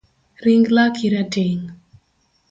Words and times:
Ring 0.43 0.63
laki 0.75 1.07
rateng’ 1.13 1.63